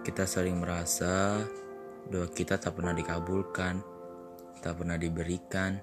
[0.00, 1.44] Kita sering merasa
[2.08, 3.84] doa kita tak pernah dikabulkan,
[4.64, 5.76] tak pernah diberikan,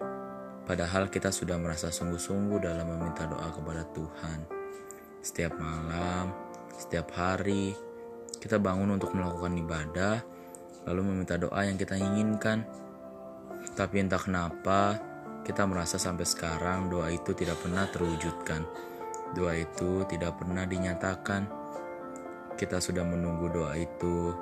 [0.65, 4.39] padahal kita sudah merasa sungguh-sungguh dalam meminta doa kepada Tuhan.
[5.21, 6.33] Setiap malam,
[6.73, 7.77] setiap hari,
[8.41, 10.15] kita bangun untuk melakukan ibadah,
[10.89, 12.65] lalu meminta doa yang kita inginkan.
[13.77, 14.97] Tapi entah kenapa,
[15.45, 18.65] kita merasa sampai sekarang doa itu tidak pernah terwujudkan.
[19.37, 21.66] Doa itu tidak pernah dinyatakan.
[22.57, 24.33] Kita sudah menunggu doa itu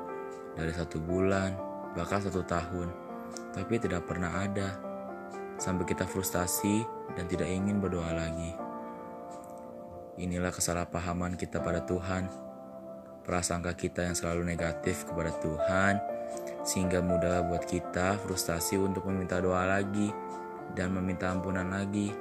[0.55, 1.51] dari satu bulan,
[1.99, 2.87] bahkan satu tahun,
[3.51, 4.71] tapi tidak pernah ada.
[5.59, 8.55] Sampai kita frustasi dan tidak ingin berdoa lagi.
[10.15, 12.31] Inilah kesalahpahaman kita pada Tuhan.
[13.27, 15.99] Prasangka kita yang selalu negatif kepada Tuhan,
[16.63, 20.07] sehingga mudah buat kita frustasi untuk meminta doa lagi
[20.71, 22.15] dan meminta ampunan lagi.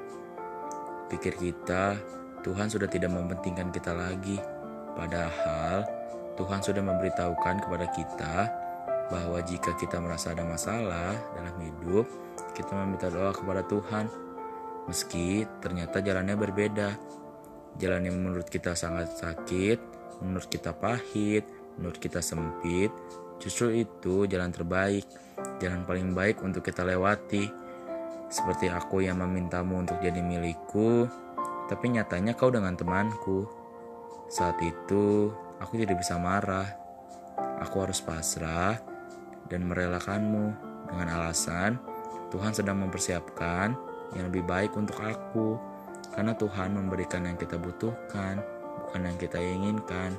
[1.06, 1.95] Pikir kita,
[2.42, 4.42] Tuhan sudah tidak mementingkan kita lagi
[4.95, 5.87] Padahal
[6.34, 8.34] Tuhan sudah memberitahukan kepada kita
[9.12, 12.06] bahwa jika kita merasa ada masalah dalam hidup,
[12.56, 14.09] kita meminta doa kepada Tuhan.
[14.89, 16.91] Meski ternyata jalannya berbeda.
[17.78, 19.78] Jalan yang menurut kita sangat sakit,
[20.22, 21.42] menurut kita pahit,
[21.75, 22.95] menurut kita sempit,
[23.42, 25.06] justru itu jalan terbaik,
[25.59, 27.50] jalan paling baik untuk kita lewati.
[28.31, 31.06] Seperti aku yang memintamu untuk jadi milikku,
[31.67, 33.64] tapi nyatanya kau dengan temanku.
[34.31, 35.31] Saat itu,
[35.62, 36.69] aku tidak bisa marah.
[37.62, 38.79] Aku harus pasrah
[39.47, 40.47] dan merelakanmu
[40.91, 41.79] dengan alasan
[42.34, 43.79] Tuhan sedang mempersiapkan
[44.19, 45.55] yang lebih baik untuk aku.
[46.11, 48.43] Karena Tuhan memberikan yang kita butuhkan,
[48.83, 50.19] bukan yang kita inginkan.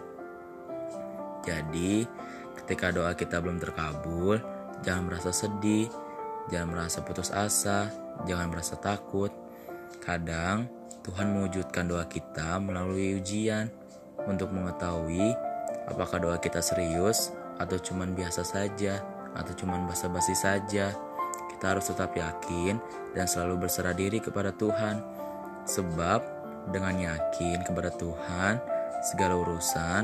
[1.43, 2.07] Jadi,
[2.63, 4.39] ketika doa kita belum terkabul,
[4.79, 5.91] jangan merasa sedih,
[6.47, 7.91] jangan merasa putus asa,
[8.23, 9.31] jangan merasa takut.
[9.99, 10.71] Kadang
[11.03, 13.67] Tuhan mewujudkan doa kita melalui ujian
[14.25, 15.35] untuk mengetahui
[15.85, 19.03] apakah doa kita serius atau cuman biasa saja
[19.35, 20.95] atau cuman basa-basi saja.
[21.51, 22.79] Kita harus tetap yakin
[23.15, 24.99] dan selalu berserah diri kepada Tuhan.
[25.65, 26.19] Sebab
[26.71, 28.59] dengan yakin kepada Tuhan,
[29.05, 30.03] segala urusan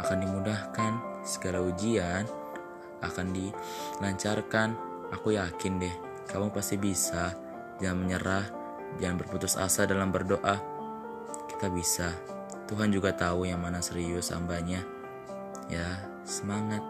[0.00, 2.26] akan dimudahkan, segala ujian
[3.04, 4.68] akan dilancarkan.
[5.14, 5.94] Aku yakin deh,
[6.30, 7.34] kamu pasti bisa.
[7.82, 8.46] Jangan menyerah,
[8.98, 10.56] jangan berputus asa dalam berdoa.
[11.50, 12.39] Kita bisa.
[12.70, 14.86] Tuhan juga tahu yang mana serius hambanya.
[15.66, 16.89] Ya, semangat.